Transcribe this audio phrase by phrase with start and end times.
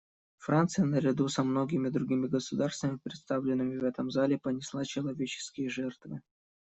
[0.39, 6.21] Франция, наряду со многими другими государствами, представленными в этом зале, понесла человеческие жертвы.